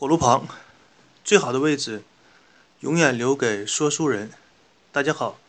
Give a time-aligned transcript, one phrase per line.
[0.00, 0.46] 火炉旁，
[1.24, 2.04] 最好的位置，
[2.82, 4.30] 永远留给说书人。
[4.92, 5.40] 大家好，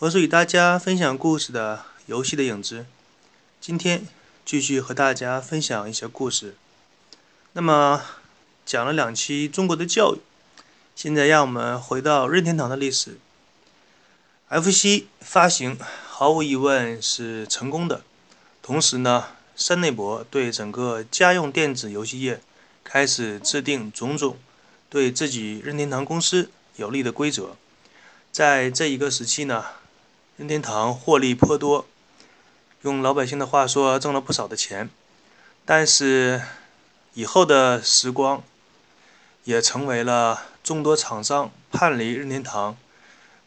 [0.00, 2.86] 我是与大家分享故事的游戏的影子。
[3.60, 4.04] 今天
[4.44, 6.56] 继续和大家分享一些故事。
[7.52, 8.02] 那么
[8.66, 10.18] 讲了两期中国的教育，
[10.96, 13.16] 现在让我们回到任天堂的历史。
[14.48, 18.02] FC 发行毫无疑问是成功的，
[18.60, 22.40] 同时呢，山内博对整个家用电子游戏业。
[22.90, 24.38] 开始制定种种
[24.88, 27.54] 对自己任天堂公司有利的规则，
[28.32, 29.62] 在这一个时期呢，
[30.38, 31.86] 任天堂获利颇多，
[32.80, 34.88] 用老百姓的话说，挣了不少的钱。
[35.66, 36.40] 但是
[37.12, 38.42] 以后的时光
[39.44, 42.74] 也成为了众多厂商叛离任天堂，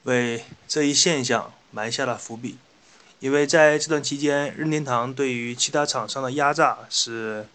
[0.04, 2.58] 为这一现象埋下了伏笔。
[3.20, 7.48] 因为在这段期间，任天堂对于其他厂商的压榨是。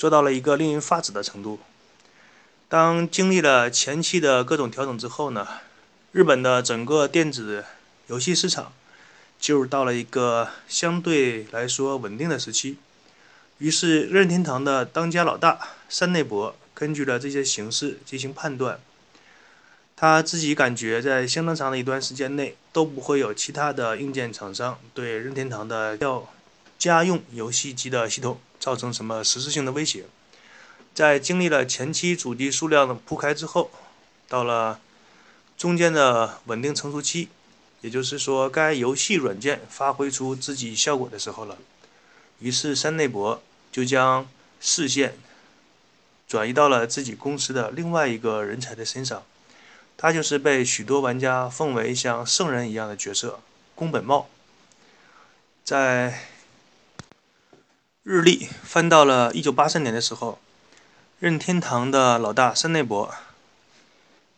[0.00, 1.60] 做到了一个令人发指的程度。
[2.70, 5.46] 当经历了前期的各种调整之后呢，
[6.12, 7.66] 日本的整个电子
[8.06, 8.72] 游戏市场
[9.38, 12.78] 进入到了一个相对来说稳定的时期。
[13.58, 15.58] 于是，任天堂的当家老大
[15.90, 18.80] 山内博根据了这些形势进行判断，
[19.94, 26.26] 他自己感觉在相当长的一段时间内都不会有其他的硬件厂商对任天堂的要
[26.78, 28.40] 家用游戏机的系统。
[28.60, 30.04] 造成什么实质性的威胁？
[30.94, 33.70] 在经历了前期主机数量的铺开之后，
[34.28, 34.78] 到了
[35.56, 37.28] 中间的稳定成熟期，
[37.80, 41.58] 也就是说该游戏软件发挥出自己效果的时候了。
[42.40, 44.28] 于是山内博就将
[44.60, 45.16] 视线
[46.26, 49.22] 转移到了自己公司的另外一个人才的身上，
[49.96, 53.40] 他就是被许多玩家奉为像圣人一样的角色——
[53.74, 54.28] 宫本茂。
[55.62, 56.29] 在
[58.02, 60.38] 日历翻到了一九八三年的时候，
[61.18, 63.14] 任天堂的老大山内博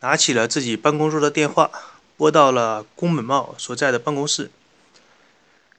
[0.00, 1.70] 拿起了自己办公桌的电话，
[2.16, 4.50] 拨到了宫本茂所在的办公室。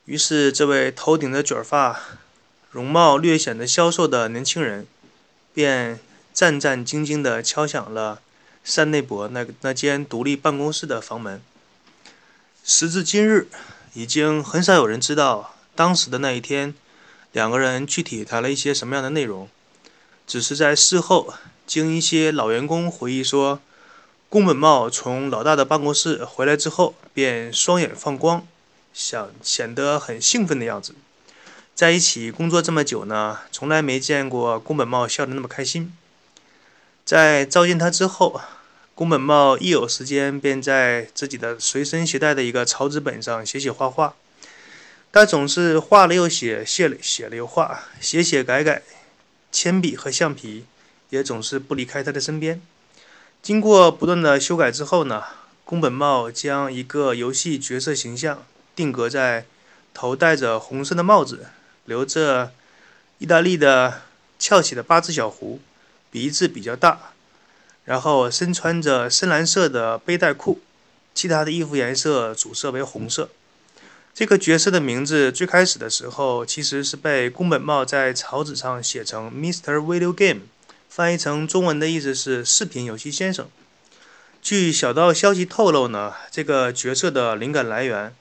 [0.06, 2.00] 于是，这位头顶着卷发、
[2.72, 4.88] 容貌略显得消瘦的年轻人，
[5.54, 6.00] 便
[6.34, 8.22] 战战兢兢地敲响了
[8.64, 11.42] 山内博那那间独立办公室的房门。
[12.64, 13.50] 时至今日，
[13.94, 16.74] 已经很少有人知道当时的那一天。
[17.34, 19.50] 两个人具体谈了一些什么样的内容？
[20.28, 21.34] 只是在事后，
[21.66, 23.60] 经一些老员工回忆说，
[24.30, 28.46] 宫本茂从老大的办公室回来之后，便双眼放光，
[28.94, 30.94] 想显得很兴奋的样子。
[31.74, 35.92] 在一起工作这么久呢，从来没见过宫本茂笑得那么开心。
[37.04, 38.40] 在召见他之后，
[38.94, 44.14] 宫本茂一有时间便在自己的随身携带的一个草纸本上写写画画。
[45.14, 48.82] 他总是画了又写，写了写了又画，写写改改，
[49.52, 50.66] 铅笔和橡皮
[51.12, 52.60] 也总是不离开他的身边。
[53.40, 55.24] 经过不断的修改之后呢，
[55.66, 58.44] 宫本茂将一个游戏角色形象
[58.76, 59.46] 定格在
[59.94, 61.46] 头戴着红色的帽子，
[61.86, 62.52] 留着
[63.20, 64.02] 意大利的
[64.40, 65.60] 翘起的八字小胡，
[66.10, 67.14] 鼻子比较大，
[67.86, 70.60] 然后身穿着深蓝色的背带裤，
[71.14, 73.30] 其他的衣服颜色主色为红色。
[74.16, 79.78] 这个角色的名字最开始的时候其实是被宫本茂在草纸上写成 Mr.
[79.78, 80.42] Video Game，
[80.88, 83.50] 翻译成中文的意思是“视频游戏先生”。
[84.40, 88.14] 据小道消息透露呢，这个角色的灵感来源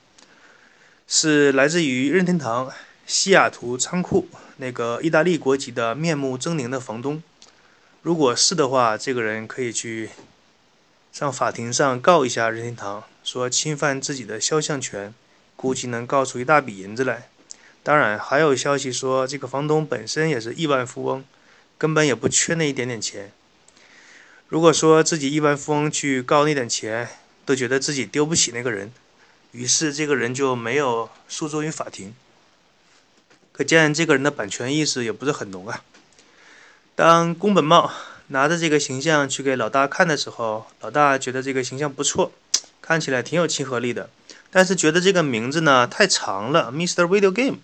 [1.07, 2.73] 是来自于任天堂
[3.07, 7.23] 西雅图仓库那个意大利国籍的面目狰狞的房东。
[8.01, 10.09] 如果是的话，这个人可以去
[11.13, 15.13] 上法庭上告一下任天堂，说侵犯自己的肖像权。
[15.63, 17.29] 估计能告出一大笔银子来。
[17.85, 21.25] 当然，还有消息说，这个房东本身也是亿万富翁，
[21.79, 23.31] 根本也不缺那一点点钱。
[24.49, 27.09] 如果说自己亿万富翁去告那点钱，
[27.47, 28.93] 都觉得自己丢不起那个人，
[29.53, 32.13] 于是这个人就没有诉诸于法庭。
[33.53, 35.85] 可见这个人的版权意识也不是很浓啊。
[36.97, 37.93] 当宫本茂
[38.29, 42.33] 拿着这个形象去给老大看的时候，老大觉得这个形象不错，
[42.81, 44.11] 看起来挺有亲和力的。
[44.55, 47.07] 但是觉得这个名字呢太长了，Mr.
[47.07, 47.57] Video Game，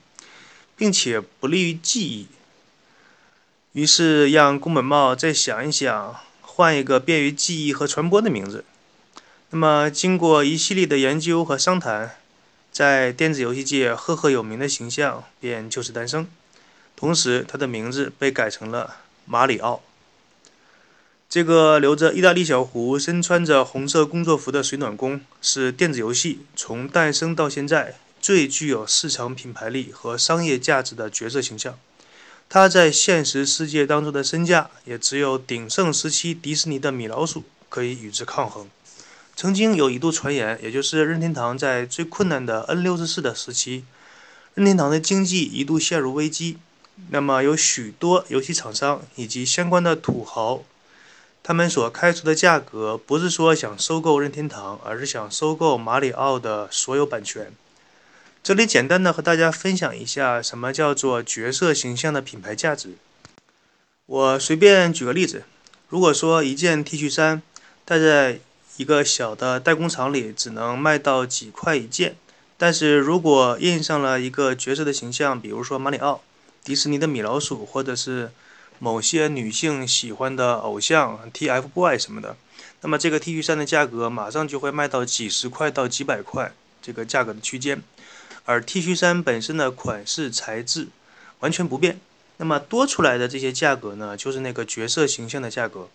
[0.75, 2.27] 并且不利于记忆，
[3.73, 8.65] 于是让宫本茂再想一想，换一个便于记忆和传播的名字。
[9.51, 12.17] 那么经过一系列的研究和商谈，
[12.73, 16.27] 在电子游戏界赫赫有名的形象便就此诞生。
[16.97, 18.97] 同时，他的名字被改成了
[19.27, 19.83] 马里奥。
[21.29, 31.79] 这个留着意大利小胡、身穿着红色工作服的水暖工，是电子游戏从诞生到现在最具有市场品牌力和商业价值的角色形象。
[32.49, 38.67] 他在现实世界当中的身价也只有鼎盛时期迪士尼的米老鼠可以与之抗衡。
[39.37, 43.85] 曾经有一度传言，也就是任天堂在最困难的 N 六十四的时期，
[44.55, 46.57] 任天堂的经济一度陷入危机。
[47.11, 50.65] 那么有许多游戏厂商以及相关的土豪，
[51.43, 57.53] 他们所开出的价格不是说想收购任天堂，而是想收购马里奥的所有版权。
[58.43, 62.95] 这里简单的和大家分享一下，什么叫做角色形象的品牌价值。
[64.07, 65.45] 我随便举个例子，
[65.89, 67.43] 如果说一件 T 恤衫，
[67.85, 68.41] 戴在
[68.77, 72.17] 一个小的代工厂里只能卖到几块一件，
[72.57, 76.23] 但是如果印上了一个角色的形象，比如说马里奥。
[76.65, 78.31] 迪士尼的米老鼠，或者是
[78.79, 82.37] 某些女性喜欢的偶像，TFBOYS 什么的，
[82.81, 87.83] 那么这个 T 恤衫的价格马上就会卖到几十块到几百块这个价格的区间，
[88.45, 90.89] 而 T 恤衫本身的款式材质
[91.41, 92.01] 完全不变，
[92.37, 95.89] 那么多出来的这些价格呢，就是那个角色形象的价格。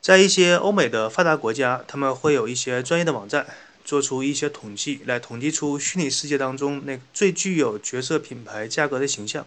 [0.00, 3.46] 在一些欧美的发达国家，他们会有一些专业的网站。
[3.84, 9.46] 做出一些统计，来统计出虚拟世界当中那最具有角色品牌价格的形象。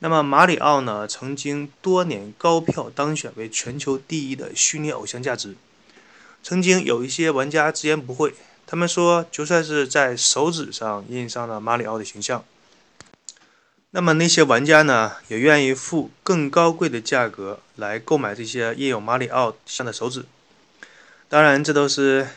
[0.00, 5.54] 那么马里奥呢，曾经多年高票当选为全球第一的虚拟偶像价值。
[6.42, 8.34] 曾经有一些玩家直言不讳，
[8.66, 12.44] 他们说，就算是在手指上印上了马里奥的形象，
[13.90, 20.24] 那么那些玩家呢，也愿意付更高贵的价格来购买这些印有马里奥像的手指。
[21.28, 22.28] 当然，这都是。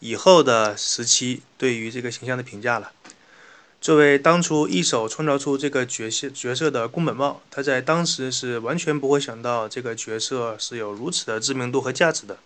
[0.00, 2.92] 以后的时期对于这个形象的评价了。
[3.80, 12.38] 作为当初一手创造出这个角色角色的宫本茂，他在当时是完全不会想到这个角色是有如此的知名度和价值的。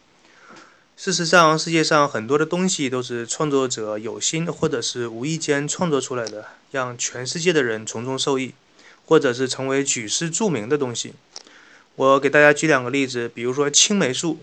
[0.94, 8.52] 事实上，世界上很多的东西都是创作者有心或者是无意间创作出来的，让全世界的人从中受益，
[9.06, 11.14] 或者是成为举世著名的东西。
[11.96, 14.40] 我给大家举两个例子，比如说青霉素，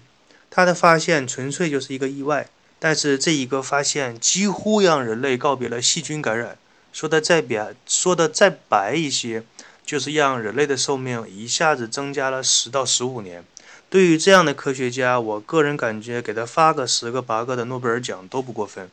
[0.49, 2.49] 它的发现纯粹就是一个意外。
[2.81, 6.57] 但是这一个发现几乎让人类告别了细菌感染。
[6.91, 9.43] 说的再白，说的再白一些，
[9.85, 13.43] 就是让人类的寿命一下子增加了十到十五年。
[13.89, 18.89] 对于这样的科学家，我个人感觉给他发个十个八个的诺贝尔奖都不过分。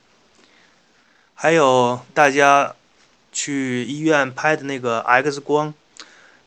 [1.35, 2.75] 还有大家
[3.33, 5.75] 去医院拍的那个 X 光，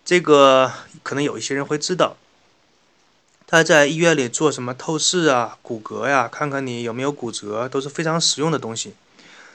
[0.03, 0.71] 这个
[1.03, 2.17] 可能有一些人会知道。
[3.45, 8.93] 他在医院里做什么透视啊、骨骼呀，看看你有没有骨折，都是非常实用的东西。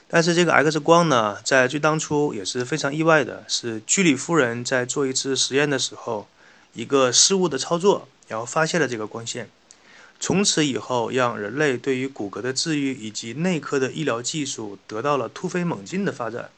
[0.07, 6.27] 但是这个 X 光呢，在最当初也是非常意外的，是居里夫人在做一次实验的时候，
[6.73, 9.49] 一个失误的操作，然后发现了这个光线。
[10.19, 16.49] 从此以后，让人类对于骨骼的治愈以及内科的医疗技术得到了突飞猛进的发展。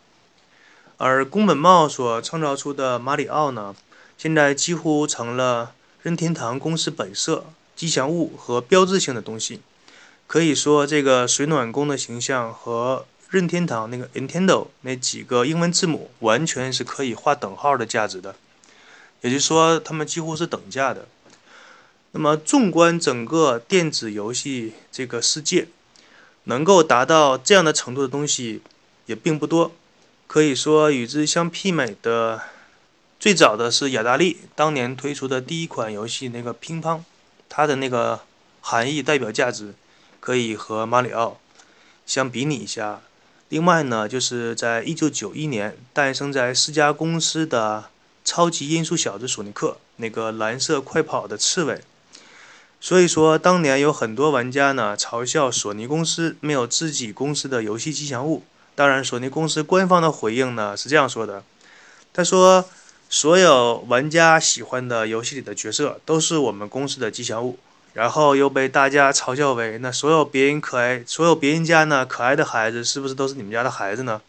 [0.97, 3.75] 而宫本茂所创造出的马里奥呢，
[4.17, 5.73] 现在几乎成了。
[6.03, 9.59] 任天堂公司本色、吉祥物和标志性的东西，
[10.25, 18.35] 可以说这个水暖工的形象和任天堂那个 Nintendo 那几个英文字母完全是可以画等号的价值的，
[19.21, 21.07] 也就是说，它们几乎是等价的。
[22.12, 25.68] 那么，纵观整个电子游戏这个世界，
[26.45, 28.62] 能够达到这样的程度的东西
[29.07, 29.73] 也并不多，
[30.25, 32.41] 可以说与之相媲美的。
[33.19, 37.01] 最早的是雅达利当年推出的第一款游戏，那个乒乓，
[37.50, 38.21] 它的那个
[38.61, 39.73] 含义代表价值
[40.19, 41.40] 可以和马里奥
[42.06, 43.01] 相比拟一下。
[43.49, 47.85] 另外呢，就是在一九九一年诞生在世嘉公司的
[48.25, 51.81] 超级音速小子索尼克，那个蓝色快跑的刺猬。
[52.80, 58.44] 所以说，当年有很多玩家呢嘲笑索尼公司没有自己公司的游戏吉祥物。
[58.75, 61.44] 当然，索尼公司官方的回应呢是这样说的，
[62.13, 62.66] 他说。
[63.09, 67.57] 所有玩家喜欢的游戏里的角色都是我们公司的吉祥物，
[67.97, 74.21] 然后又被大家嘲笑为那所有别人可爱、所有别人家呢可爱的孩子是不是都是你们家的孩子呢？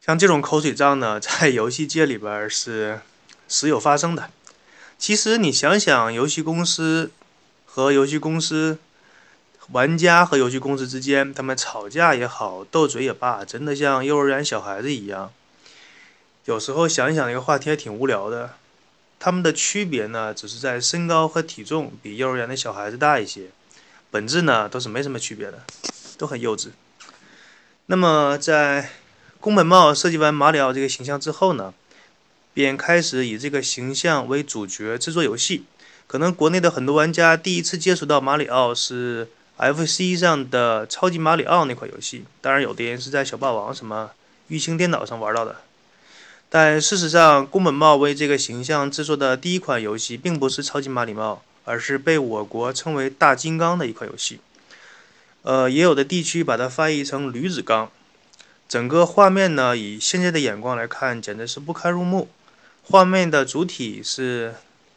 [0.00, 3.00] 像这种口水仗呢， 在游戏界里边是
[3.48, 4.30] 时有发生的。
[4.98, 7.10] 其实你想想，游戏公司
[7.66, 8.78] 和游戏公司、
[9.72, 15.32] 玩家和游戏公司之间，他们吵架也好，斗嘴也罢，真的像幼儿园小孩子一样。
[16.44, 18.54] 有时候想一想，这个话题还挺无聊的。
[19.20, 23.46] 他们的区别呢，只是在身高和体重比幼儿园的小孩子大一些，
[24.10, 25.64] 本质呢都是没什么区别的，
[26.16, 26.68] 都很幼稚。
[27.86, 28.90] 那么，在
[29.40, 31.74] 宫本茂设计完马里奥这个形象之后呢，
[32.54, 35.64] 便开始以这个形象为主角制作游戏。
[36.06, 44.12] 可能国内的很多玩家第一次接触到马里奥是 FC 上的超级马里奥那款游戏，当然有的人是在小霸王什么
[44.46, 45.56] 玉清电脑上玩到的。
[46.50, 54.40] 但事实上，宫本茂为这个形象制作的第一款游戏并不是超级马里奥，而是被我国称为大金刚的一款游戏。
[55.42, 57.90] 呃，也有的地区把它翻译成驴子刚。
[58.66, 62.28] 整个画面呢，以现在的眼光来看，简直是不堪入目。
[62.82, 64.54] 画面的主体是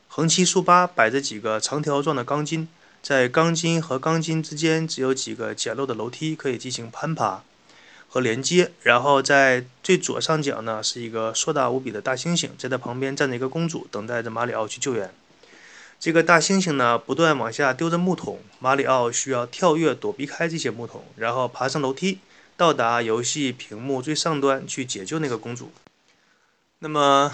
[0.08, 2.70] 横七竖八摆着几个长条状的钢筋，
[3.04, 7.44] 在钢筋和钢筋之间只有几个简陋的楼梯可以进行攀爬
[8.12, 8.72] 和连接。
[8.84, 15.10] 然后在最左上角呢，是一个硕大无比的大猩猩，在它旁边站着一个公主，等待着马里奥去救援。
[15.98, 22.20] 这个大猩猩呢，不断往下丢着木桶，马里奥需要跳跃躲避开这些木桶，然后爬上楼梯。
[22.58, 25.72] 到达游戏屏幕最上端去解救那个公主。
[26.78, 27.34] 那么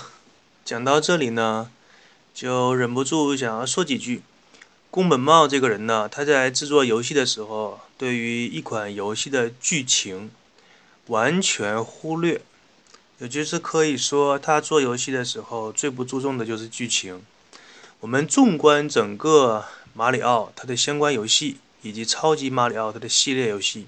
[0.63, 1.69] 讲到这里呢，
[2.34, 4.22] 就忍不住想要说几句。
[4.89, 10.31] 宫本茂这个人呢，他在制作游戏的时候，对于一款游戏的剧情
[11.07, 12.41] 完全忽略，
[13.19, 17.21] 也就是可以说，他做游戏的时候最不注重的就是剧情。
[17.99, 23.87] 我们纵观整个马里奥它的相关游戏，以及超级马里奥它的系列游戏。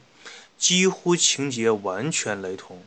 [0.57, 2.81] 几乎情节完全雷同，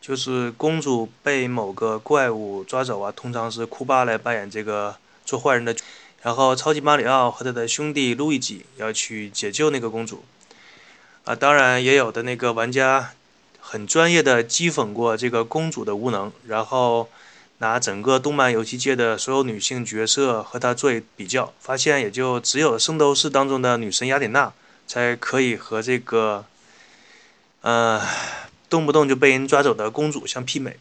[0.00, 5.76] 就是公主被某个怪物抓走啊，通常是库巴来扮演这个做坏人的，
[6.22, 10.24] 然后超级马里奥和他的兄弟路易吉要去解救那个公主，
[11.24, 13.12] 啊，当然也有的那个玩家
[13.70, 17.10] 很专业的讥讽过这个公主的无能，然后
[17.58, 24.54] 拿整个动漫游戏界的所有女性角色和她做比较，发现也就只有圣斗士当中的女神雅典娜
[24.86, 26.46] 才可以和这个。
[27.60, 28.00] 呃，
[28.70, 30.76] 动不动就被人抓走的公主相媲美，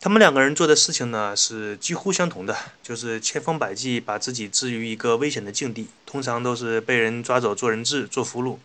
[0.00, 8.56] 他们两个人做的事情呢是几乎相同的，就是千方百计把自己置于一个危险的境地，通常都是被人抓走做人质、做俘虏，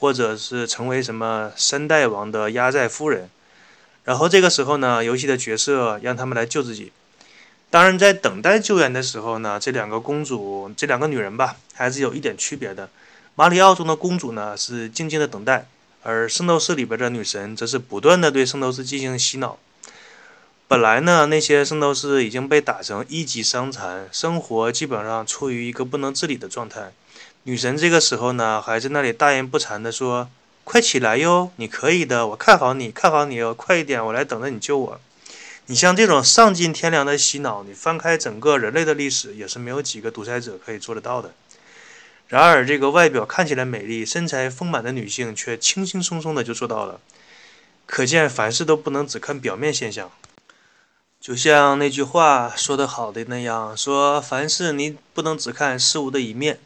[0.00, 3.30] 或者是成为什么三代王的压寨夫人。
[4.04, 6.90] 然后这个时候呢，游戏的角色让他们来救自己。
[7.68, 12.88] 当然，在等待救援的时候呢，这两个公主、这两个女人吧，还是有一点区别的。
[13.36, 15.66] 马里奥中的公主呢是静静的等待。
[16.02, 19.58] 而圣斗士里边的女神则是不断的对圣斗士进行洗脑。
[20.66, 26.92] 本来呢，那些圣斗士已经被打成一级伤残，生活基本上处于一个不能自理的状态。
[27.44, 30.28] 女神这个时候呢，还在那里大言不惭地说
[30.62, 35.00] ：“快起来哟，你可以的，我看好你，看好你哦，快一点，我来等着你救我。”
[35.66, 41.32] 你像这种丧尽天良的洗脑，你翻开整个人类的历史，也是没有几个独裁者可以做得到的。
[42.28, 47.00] 然而，这个外表看起来美丽、身材丰满的女性却轻轻松松的就做到了。
[47.86, 50.10] 可见，凡事都不能只看表面现象。
[51.20, 56.58] 就像那句话说得好的那样，说凡事你不能只看事物的一面，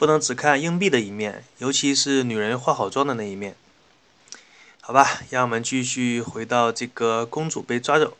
[0.00, 3.54] 不能只看硬币的一面，尤其是女人化好妆的那一面。
[4.80, 8.16] 好吧，让我们继续回到这个公主被抓走。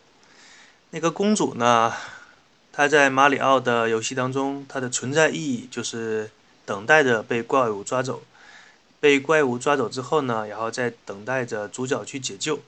[0.91, 1.93] 那个公主呢，
[2.71, 6.31] 她在马里奥的游戏当中，她的存在意义就是。
[6.67, 8.23] 等待着被怪物抓走，
[9.01, 12.61] 被怪物抓走之后呢，然后再等待着主角去解救。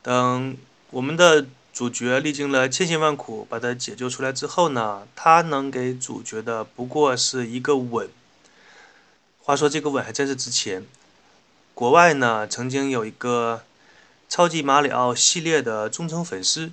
[0.00, 0.56] 等
[0.90, 8.08] 我们的主角历经了千辛万苦把他解救出来之后呢，他能给主角的不过是一个吻。
[9.42, 10.86] 话说这个吻还真是值钱。
[11.74, 13.62] 国外呢曾经有一个
[14.28, 16.70] 超级马里奥系列的忠诚粉丝，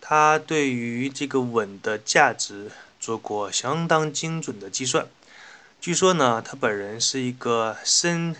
[0.00, 2.70] 他对于这个吻的价值
[3.00, 5.06] 做过相当精准的计算。
[5.80, 8.36] 据说呢，他本人是一个深，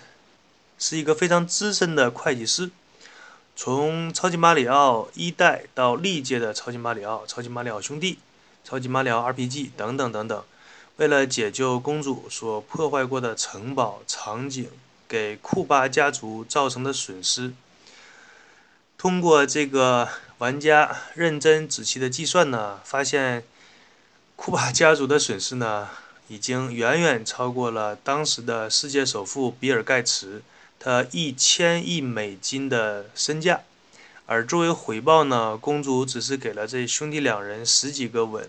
[0.78, 2.70] 是一个非常资深的会计师。
[3.56, 8.18] 从超级马里奥一代到历届的超级马里奥、超级马里奥兄弟、
[8.64, 10.44] 超级马里奥 RPG 等等等等，
[10.96, 14.70] 为了解救公主所破坏过的城堡场景，
[15.08, 17.52] 给库巴家族造成的损失，
[18.96, 20.08] 通过这个
[20.38, 23.44] 玩家认真仔细的计算呢，发现
[24.36, 25.88] 库巴家族的损失呢。
[26.26, 30.42] 已经远远超过了当时的世界首富比尔·盖茨，
[30.80, 33.60] 他一千亿美金的身价。
[34.24, 38.48] 而作为回报呢，公主只是给了这兄弟两人十几个吻。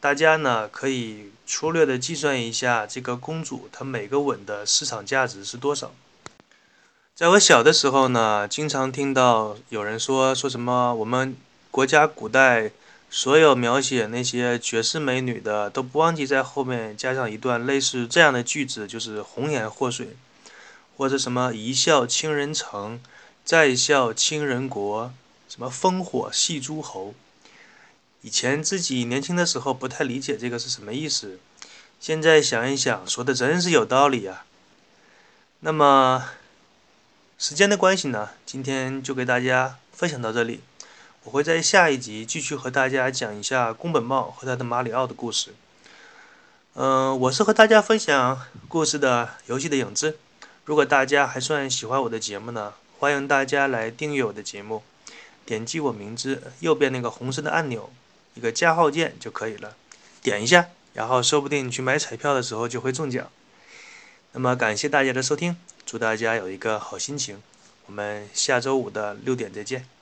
[0.00, 5.92] 大家呢可以粗略的计算一下，这个公主她每个吻的市场价值是多少。
[7.14, 11.36] 在我小的时候呢，经常听到有人说说什么我们
[11.70, 12.70] 国家古代。
[13.10, 20.14] 所有描写那些绝世美女的，都不忘记在后面加上一段类似这样的句子，就是“红颜祸水”，
[20.94, 23.00] 或者什么“一笑倾人城，
[23.46, 25.10] 再笑倾人国”，
[25.48, 27.14] 什么“烽火戏诸侯”。
[28.22, 31.38] 以前自己年轻的时候不太理解这个是什么意思，
[32.00, 34.44] 现在想一想，说的真是有道理啊。
[35.60, 36.30] 那么，
[37.38, 40.60] 时间的关系呢，今天就给大家分享到这里。
[41.24, 45.54] 我会在下一集继续和大家讲一下宫本茂和他的马里奥的故事。
[46.74, 50.16] 嗯，我是和大家分享故事的游戏的影子。
[50.64, 54.82] 如果大家还算喜欢我的节目呢，欢迎大家来订阅我的节目，
[55.44, 57.90] 点击我名字右边那个红色的按钮，
[58.38, 59.74] 一个加号键就可以了，
[60.22, 63.28] 点一下，然后说不定你去买彩票的时候就会中奖。
[64.30, 67.42] 那么感谢大家的收听，祝大家有一个好心情。
[67.86, 69.97] 我们下周五的六点再见。